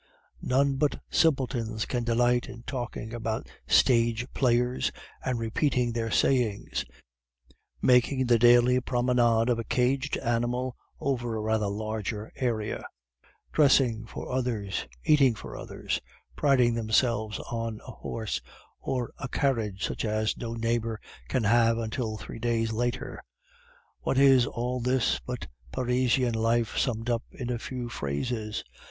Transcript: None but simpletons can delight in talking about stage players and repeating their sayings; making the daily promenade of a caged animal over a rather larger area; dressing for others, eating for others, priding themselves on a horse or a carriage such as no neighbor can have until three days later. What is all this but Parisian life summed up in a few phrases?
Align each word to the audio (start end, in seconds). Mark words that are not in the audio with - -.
None 0.41 0.77
but 0.77 0.99
simpletons 1.11 1.85
can 1.85 2.03
delight 2.03 2.49
in 2.49 2.63
talking 2.63 3.13
about 3.13 3.47
stage 3.67 4.25
players 4.33 4.91
and 5.23 5.37
repeating 5.37 5.93
their 5.93 6.09
sayings; 6.09 6.85
making 7.83 8.25
the 8.25 8.39
daily 8.39 8.79
promenade 8.81 9.47
of 9.47 9.59
a 9.59 9.63
caged 9.63 10.17
animal 10.17 10.75
over 10.99 11.35
a 11.35 11.39
rather 11.41 11.67
larger 11.67 12.31
area; 12.35 12.83
dressing 13.51 14.07
for 14.07 14.31
others, 14.31 14.87
eating 15.05 15.35
for 15.35 15.55
others, 15.55 16.01
priding 16.35 16.73
themselves 16.73 17.37
on 17.51 17.79
a 17.85 17.91
horse 17.91 18.41
or 18.79 19.13
a 19.19 19.27
carriage 19.27 19.85
such 19.85 20.03
as 20.03 20.35
no 20.35 20.55
neighbor 20.55 20.99
can 21.27 21.43
have 21.43 21.77
until 21.77 22.17
three 22.17 22.39
days 22.39 22.73
later. 22.73 23.23
What 23.99 24.17
is 24.17 24.47
all 24.47 24.79
this 24.79 25.19
but 25.19 25.45
Parisian 25.71 26.33
life 26.33 26.75
summed 26.75 27.11
up 27.11 27.21
in 27.31 27.51
a 27.51 27.59
few 27.59 27.87
phrases? 27.87 28.63